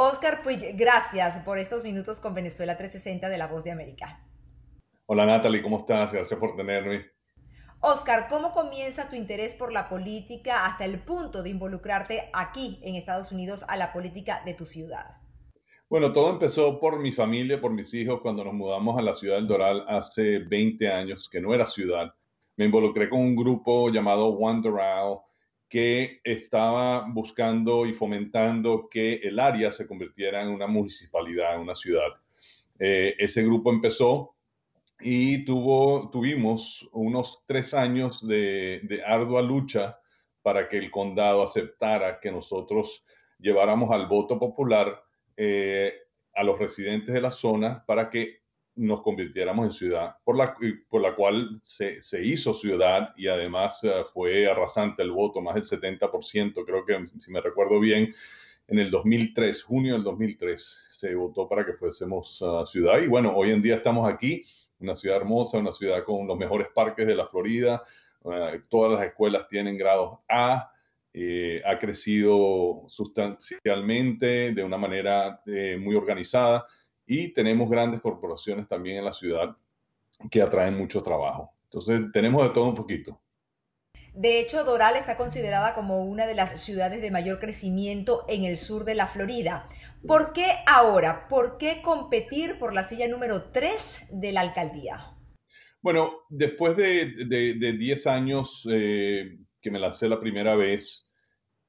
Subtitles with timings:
[0.00, 4.24] Oscar Puig, gracias por estos minutos con Venezuela 360 de La Voz de América.
[5.06, 6.12] Hola Natalie, ¿cómo estás?
[6.12, 7.06] Gracias por tenerme.
[7.80, 12.94] Oscar, ¿cómo comienza tu interés por la política hasta el punto de involucrarte aquí en
[12.94, 15.16] Estados Unidos a la política de tu ciudad?
[15.90, 19.34] Bueno, todo empezó por mi familia, por mis hijos, cuando nos mudamos a la ciudad
[19.34, 22.14] del Doral hace 20 años, que no era ciudad.
[22.56, 25.18] Me involucré con un grupo llamado One Doral
[25.68, 31.74] que estaba buscando y fomentando que el área se convirtiera en una municipalidad, en una
[31.74, 32.08] ciudad.
[32.78, 34.34] Eh, ese grupo empezó
[35.00, 40.00] y tuvo, tuvimos unos tres años de, ardua lucha
[40.42, 43.04] para que el condado aceptara que nosotros
[43.38, 45.02] lleváramos al voto popular
[45.36, 45.94] eh,
[46.34, 48.42] a los residentes de la zona para que
[48.78, 50.56] nos convirtiéramos en ciudad, por la,
[50.88, 55.56] por la cual se, se hizo ciudad y además eh, fue arrasante el voto, más
[55.56, 58.14] del 70%, creo que si me recuerdo bien,
[58.68, 63.00] en el 2003, junio del 2003, se votó para que fuésemos uh, ciudad.
[63.00, 64.44] Y bueno, hoy en día estamos aquí
[64.78, 67.82] una ciudad hermosa, una ciudad con los mejores parques de la Florida,
[68.30, 70.70] eh, todas las escuelas tienen grados A,
[71.12, 75.40] eh, ha crecido sustancialmente de una manera
[75.80, 76.66] muy organizada
[77.08, 79.56] y tenemos grandes corporaciones también en la ciudad
[80.30, 81.54] que atraen mucho trabajo.
[81.64, 83.20] Entonces tenemos de todo un poquito.
[84.14, 88.56] De hecho, Doral está considerada como una de las ciudades de mayor crecimiento en el
[88.56, 89.68] sur de la Florida.
[90.06, 91.28] ¿Por qué ahora?
[91.28, 95.14] ¿Por qué competir por la silla número 3 de la alcaldía?
[95.80, 101.08] Bueno, después de 10 años eh, que me lancé la primera vez,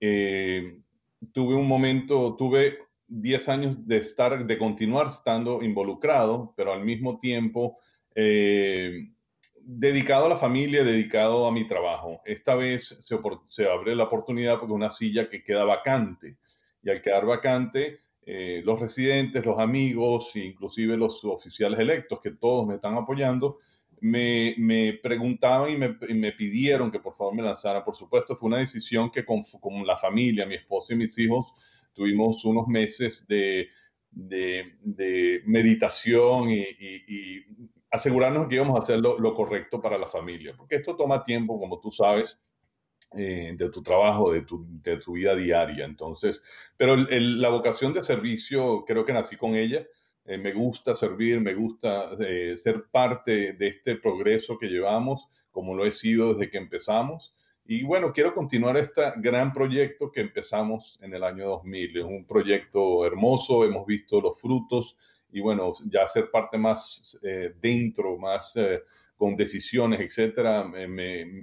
[0.00, 0.80] eh,
[1.32, 7.18] tuve un momento, tuve 10 años de estar, de continuar estando involucrado, pero al mismo
[7.18, 7.78] tiempo
[8.14, 9.08] eh,
[9.70, 12.22] dedicado a la familia, dedicado a mi trabajo.
[12.24, 16.38] Esta vez se, abre la oportunidad porque una silla que queda vacante.
[16.82, 22.66] Y al quedar vacante, eh, los residentes, los amigos, inclusive los oficiales electos, que todos
[22.66, 23.58] me están apoyando,
[24.00, 25.76] me, preguntaban y
[26.14, 27.84] me, pidieron que por favor me lanzara.
[27.84, 29.42] Por supuesto, fue una decisión que con,
[29.86, 31.52] la familia, mi esposo y mis hijos,
[31.98, 33.68] tuvimos unos meses de,
[35.44, 37.44] meditación y,
[37.90, 41.80] asegurarnos que íbamos a hacer lo, correcto para la familia, porque esto toma tiempo, como
[41.80, 42.38] tú sabes,
[43.16, 45.84] eh, de tu trabajo, de tu, de tu, vida diaria.
[45.84, 46.42] Entonces,
[46.76, 49.86] pero la vocación de servicio, creo que nací con ella.
[50.24, 55.74] Eh, me gusta servir, me gusta eh, ser parte de este progreso que llevamos, como
[55.74, 57.34] lo he sido desde que empezamos.
[57.70, 61.98] Y bueno, quiero continuar este gran proyecto que empezamos en el año 2000.
[61.98, 64.96] Es un proyecto hermoso, hemos visto los frutos
[65.30, 68.84] y bueno, ya ser parte más eh, dentro, más eh,
[69.18, 70.64] con decisiones, etcétera,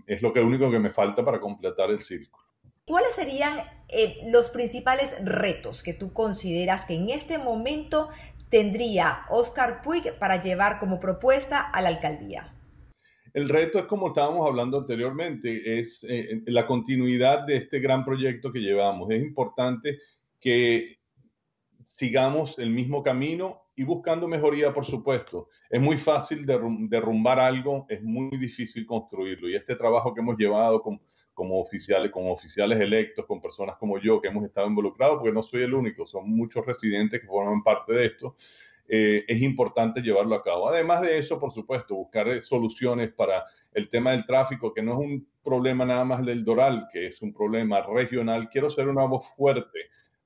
[0.07, 2.43] es lo que único que me falta para completar el círculo.
[2.87, 8.09] ¿Cuáles serían eh, los principales retos que tú consideras que en este momento
[8.49, 12.54] tendría Oscar Puig para llevar como propuesta a la alcaldía?
[13.35, 16.07] El reto es como estábamos hablando anteriormente, es
[16.45, 19.11] la continuidad de este gran proyecto que llevamos.
[19.11, 19.99] Es importante
[20.39, 20.99] que
[21.83, 25.49] sigamos el mismo camino y buscando mejoría, por supuesto.
[25.69, 29.49] Es muy fácil derrumbar algo, es muy difícil construirlo.
[29.49, 34.21] Y este trabajo que hemos llevado como oficiales, con oficiales electos, con personas como yo
[34.21, 37.93] que hemos estado involucrados, porque no soy el único, son muchos residentes que forman parte
[37.93, 38.37] de esto,
[38.87, 40.69] eh, es importante llevarlo a cabo.
[40.69, 44.99] Además de eso, por supuesto, buscar soluciones para el tema del tráfico, que no es
[44.99, 48.49] un problema nada más del Doral, que es un problema regional.
[48.49, 49.79] Quiero ser una voz fuerte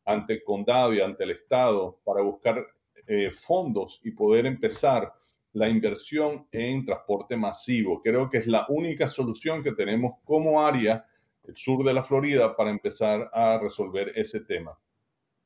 [0.05, 2.65] ante el condado y ante el Estado para buscar
[3.07, 5.13] eh, fondos y poder empezar
[5.53, 8.01] la inversión en transporte masivo.
[8.01, 11.05] Creo que es la única solución que tenemos como área,
[11.43, 14.77] el sur de la Florida, para empezar a resolver ese tema.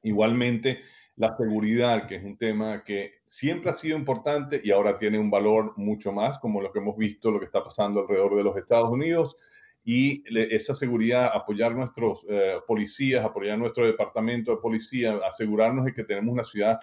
[0.01, 0.81] Igualmente,
[1.15, 5.29] la seguridad, que es un tema que siempre ha sido importante y ahora tiene un
[5.29, 8.57] valor mucho más, como lo que hemos visto, lo que está pasando alrededor de los
[8.57, 9.37] Estados Unidos.
[9.85, 16.05] Y esa seguridad, apoyar nuestros eh, policías, apoyar nuestro departamento de policía, asegurarnos de que
[16.05, 16.79] tenemos una ciudad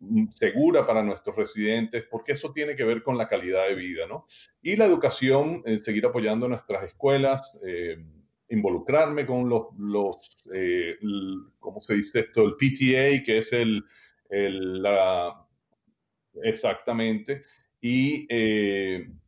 [0.00, 4.06] Mm, segura para nuestros residentes, porque eso tiene que ver con la calidad de vida,
[4.06, 4.26] ¿no?
[4.62, 7.98] Y la educación, eh, seguir apoyando nuestras escuelas, eh,
[8.50, 10.16] involucrarme con los, los
[10.52, 10.96] eh,
[11.58, 12.42] ¿cómo se dice esto?
[12.42, 13.84] El PTA, que es el,
[14.30, 15.46] el la,
[16.42, 17.42] exactamente,
[17.80, 18.26] y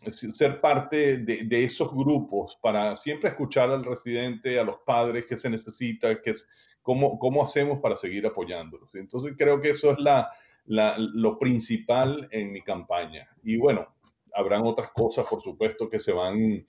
[0.09, 5.39] ser parte de, de, esos grupos para siempre escuchar al residente, a los padres que
[5.39, 6.49] se necesita, que es,
[6.83, 8.95] cómo, cómo hacemos para seguir apoyándolos.
[8.95, 10.31] Entonces creo que eso es la,
[10.67, 13.29] lo principal en mi campaña.
[13.43, 13.87] Y bueno,
[14.35, 16.67] habrán otras cosas, por supuesto, que se van,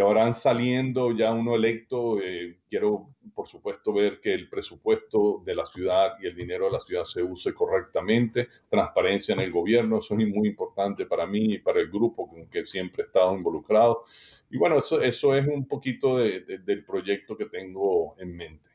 [0.00, 2.22] que habrán saliendo ya uno electo.
[2.22, 6.70] Eh, quiero, por supuesto, ver que el presupuesto de la ciudad y el dinero de
[6.70, 11.52] la ciudad se use correctamente, transparencia en el gobierno, eso es muy importante para mí
[11.52, 14.04] y para el grupo con que siempre he estado involucrado.
[14.48, 18.70] Y bueno, eso, eso es un poquito del proyecto que tengo en mente.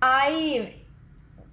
[0.00, 0.86] Hay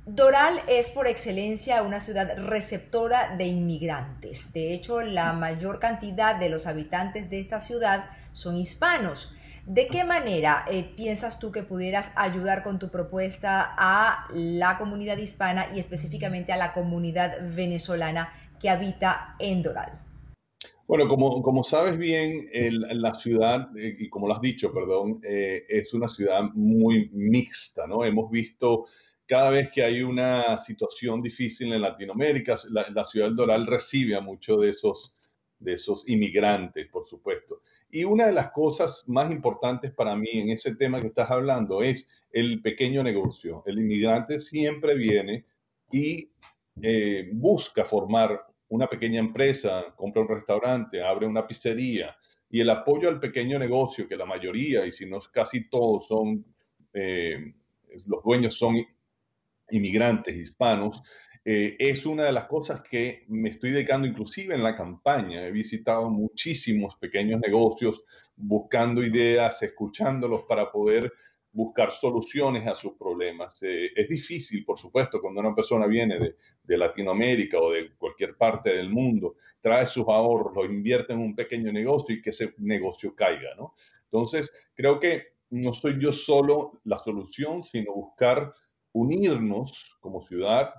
[0.06, 4.53] Doral es por excelencia una ciudad receptora de inmigrantes.
[4.53, 9.34] De hecho, la mayor cantidad de los habitantes de esta ciudad son hispanos.
[9.66, 15.18] ¿De qué manera eh, piensas tú que pudieras ayudar con tu propuesta a la comunidad
[15.18, 20.00] hispana y específicamente a la comunidad venezolana que habita en Doral?
[20.88, 25.64] Bueno, como, como sabes bien, la ciudad, eh, y como lo has dicho, perdón, eh,
[25.70, 28.04] es una ciudad muy mixta, ¿no?
[28.04, 28.88] Hemos visto
[29.28, 34.22] cada vez que hay una situación difícil en Latinoamérica, la, ciudad del Doral recibe a
[34.22, 35.14] muchos de esos,
[35.59, 37.61] de esos inmigrantes, por supuesto.
[37.91, 41.81] Y una de las cosas más importantes para mí en ese tema que estás hablando
[41.81, 43.63] es el pequeño negocio.
[43.65, 45.45] El inmigrante siempre viene
[45.91, 46.31] y
[46.81, 52.15] eh, busca formar una pequeña empresa, compra un restaurante, abre una pizzería
[52.50, 56.45] y el apoyo al pequeño negocio, que la mayoría, y si no casi todos son,
[56.94, 57.53] eh,
[58.06, 58.77] los dueños son
[59.71, 61.01] inmigrantes hispanos,
[61.51, 65.48] eh, es una de las cosas que me estoy dedicando inclusive en la campaña.
[65.48, 68.04] He visitado muchísimos pequeños negocios
[68.36, 71.12] buscando ideas, escuchándolos para poder
[71.51, 73.57] buscar soluciones a sus problemas.
[73.63, 78.38] Eh, es difícil, por supuesto, cuando una persona viene de, de, Latinoamérica o de cualquier
[78.38, 82.54] parte del mundo, trae sus ahorros, lo invierte en un pequeño negocio y que ese
[82.60, 83.74] negocio caiga, ¿no?
[84.04, 88.54] Entonces, creo que no soy yo solo la solución, sino buscar
[88.92, 90.75] unirnos como ciudad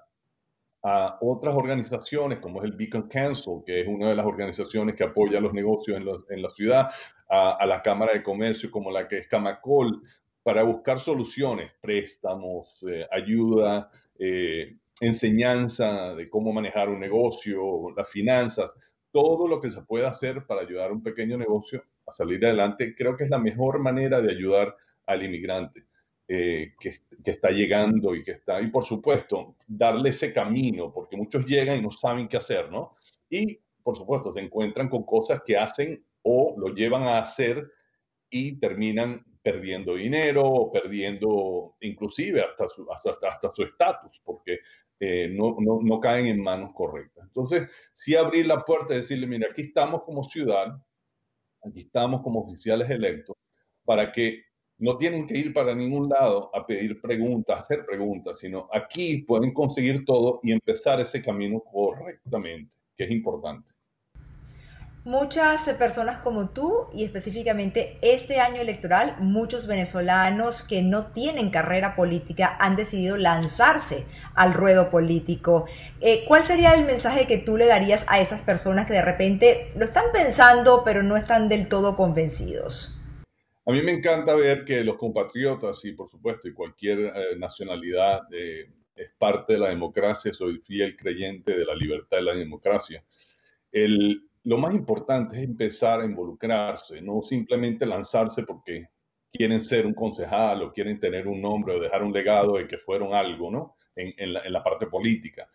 [0.83, 5.05] a otras organizaciones como es el Beacon Council, que es una de las organizaciones que
[5.05, 6.91] apoya los negocios en, la ciudad,
[7.29, 10.03] a, la Cámara de Comercio como la que es Camacol,
[10.43, 18.73] para buscar soluciones, préstamos, eh, ayuda, eh, enseñanza de cómo manejar un negocio, las finanzas,
[19.13, 22.95] todo lo que se pueda hacer para ayudar a un pequeño negocio a salir adelante,
[22.95, 24.75] creo que es la mejor manera de ayudar
[25.07, 25.85] al inmigrante.
[26.33, 26.95] Eh, que,
[27.25, 31.83] está llegando y que está, y por supuesto, darle ese camino, porque muchos llegan y
[31.83, 32.95] no saben qué hacer, ¿no?
[33.29, 37.69] Y por supuesto, se encuentran con cosas que hacen o lo llevan a hacer
[38.31, 44.61] y terminan perdiendo dinero o perdiendo inclusive hasta su hasta, hasta su estatus, porque
[45.01, 47.25] eh, no, no, no, caen en manos correctas.
[47.27, 50.81] Entonces, sí abrir la puerta y decirle, mira, aquí estamos como ciudad,
[51.65, 53.35] aquí estamos como oficiales electos,
[53.85, 54.45] para que
[54.81, 59.53] no tienen que ir para ningún lado a pedir preguntas, hacer preguntas, sino aquí pueden
[59.53, 63.75] conseguir todo y empezar ese camino correctamente, que es importante.
[65.05, 71.97] Muchas personas como tú y específicamente este año electoral, muchos venezolanos que no tienen carrera
[71.97, 75.65] política han decidido lanzarse al ruedo político.
[76.03, 79.73] Eh, ¿Cuál sería el mensaje que tú le darías a esas personas que de repente
[79.75, 83.00] lo están pensando pero no están del todo convencidos?
[83.71, 88.23] A mí me encanta ver que los compatriotas, y por supuesto, y cualquier eh, nacionalidad
[88.33, 93.05] eh, es parte de la democracia, soy fiel creyente de la libertad y la democracia.
[94.43, 98.89] Lo más importante es empezar a involucrarse, no simplemente lanzarse porque
[99.33, 102.77] quieren ser un concejal o quieren tener un nombre o dejar un legado de que
[102.77, 103.77] fueron algo, ¿no?
[103.95, 105.49] En la parte política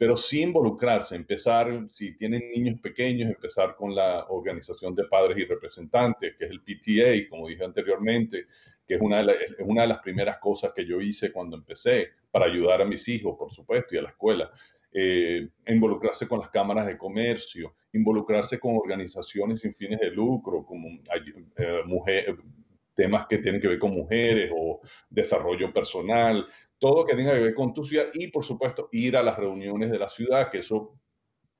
[0.00, 5.44] pero sí involucrarse, empezar, si tienen niños pequeños, empezar con la organización de padres y
[5.44, 8.46] representantes, que es el PTA, como dije anteriormente,
[8.88, 12.46] que es una de, una de las primeras cosas que yo hice cuando empecé, para
[12.46, 14.50] ayudar a mis hijos, por supuesto, y a la escuela.
[14.90, 20.88] Eh, involucrarse con las cámaras de comercio, involucrarse con organizaciones sin fines de lucro, como
[22.06, 22.36] eh,
[22.94, 24.80] temas que tienen que ver con mujeres o
[25.10, 26.46] desarrollo personal,
[26.80, 29.90] todo que tenga que ver con tu ciudad y, por supuesto, ir a las reuniones
[29.90, 30.98] de la ciudad, que eso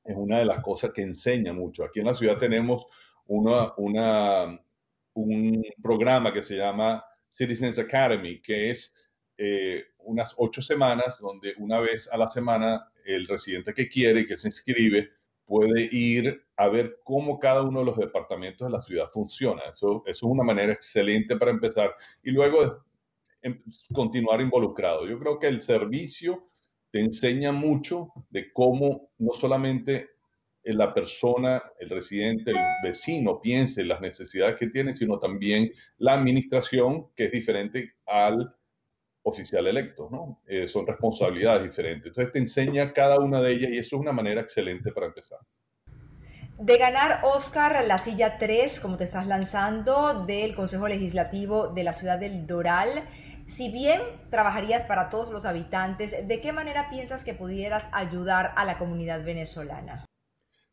[0.03, 1.85] es una de las cosas que enseña mucho.
[1.85, 2.87] Aquí en la ciudad tenemos
[3.27, 3.53] un
[5.81, 8.95] programa que se llama Citizens Academy, que es
[9.37, 14.37] eh, unas ocho semanas donde una vez a la semana el residente que quiere, que
[14.37, 15.11] se inscribe,
[15.45, 19.63] puede ir a ver cómo cada uno de los departamentos de la ciudad funciona.
[19.71, 21.95] Eso, eso es una manera excelente para empezar.
[22.23, 22.85] Y luego
[23.93, 25.07] continuar involucrado.
[25.07, 26.51] Yo creo que el servicio
[26.91, 30.11] te enseña mucho de cómo no solamente
[30.65, 37.09] la persona, el residente, el vecino piense las necesidades que tiene, sino también la administración,
[37.15, 38.55] que es diferente al
[39.23, 40.43] oficial electo, ¿no?
[40.47, 42.09] Eh, son responsabilidades diferentes.
[42.09, 45.39] Entonces te enseña cada una de ellas y eso es una manera excelente para empezar.
[46.59, 51.95] De ganar, Oscar, la silla 3, como te estás lanzando, del Consejo Legislativo de la
[51.95, 53.09] ciudad del Doral,
[53.47, 58.65] si bien trabajarías para todos los habitantes, ¿de qué manera piensas que pudieras ayudar a
[58.65, 60.05] la comunidad venezolana?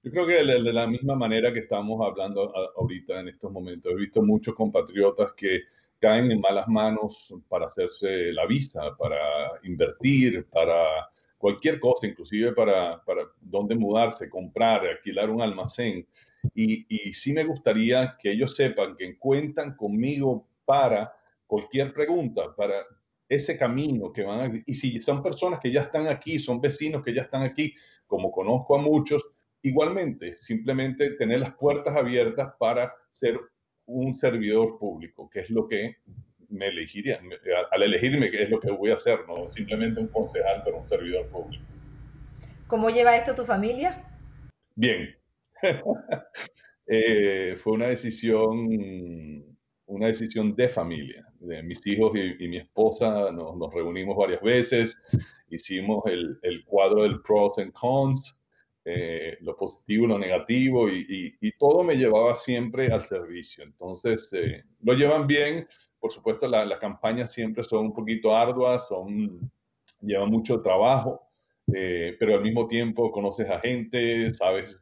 [0.03, 3.91] Yo creo que de la misma manera que estamos hablando ahorita en estos momentos.
[3.91, 5.63] He visto muchos compatriotas que
[5.99, 9.17] caen en malas manos para hacerse la vista, para
[9.63, 16.07] invertir, para cualquier cosa, inclusive para, para dónde mudarse, comprar, alquilar un almacén.
[16.53, 21.11] Y, y sí me gustaría que ellos sepan que cuentan conmigo para
[21.47, 22.85] cualquier pregunta, para
[23.27, 24.63] ese camino que van a...
[24.65, 27.73] Y si son personas que ya están aquí, son vecinos que ya están aquí,
[28.05, 29.25] como conozco a muchos,
[29.61, 33.39] igualmente, simplemente tener las puertas abiertas para ser
[33.85, 35.97] un servidor público, que es lo que
[36.49, 37.19] me elegiría,
[37.71, 40.85] al elegirme, que es lo que voy a hacer, no simplemente un concejal, pero un
[40.85, 41.65] servidor público.
[42.67, 44.03] ¿Cómo lleva esto tu familia?
[44.75, 45.15] Bien.
[46.89, 49.56] Eh, fue una decisión,
[49.87, 51.25] una decisión de familia.
[51.39, 54.97] De mis hijos y, mi esposa nos, reunimos varias veces,
[55.49, 58.35] hicimos el, cuadro del pros and cons,
[58.85, 63.63] eh, lo positivo lo negativo, y, todo me llevaba siempre al servicio.
[63.63, 65.67] Entonces, eh, lo llevan bien.
[65.99, 69.51] Por supuesto, las campañas siempre son un poquito arduas, son,
[70.01, 71.21] llevan mucho trabajo,
[71.73, 74.77] eh, pero al mismo tiempo conoces a gente, sabes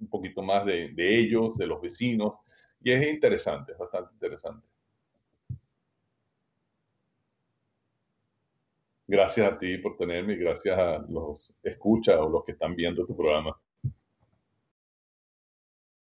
[0.00, 2.34] un poquito más de ellos, de los vecinos,
[2.84, 4.68] y es interesante, es bastante interesante.
[9.06, 13.06] Gracias a ti por tenerme y gracias a los escuchas o los que están viendo
[13.06, 13.58] tu programa.